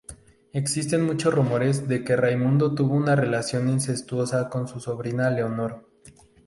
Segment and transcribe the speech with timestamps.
[0.51, 5.85] Existen muchos rumores de que Raimundo tuvo una relación incestuosa con su sobrina Leonor.